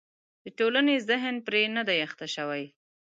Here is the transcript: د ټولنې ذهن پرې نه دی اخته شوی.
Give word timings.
د 0.43 0.45
ټولنې 0.57 0.95
ذهن 1.09 1.35
پرې 1.47 1.61
نه 1.75 1.83
دی 1.87 1.97
اخته 2.07 2.27
شوی. 2.35 2.63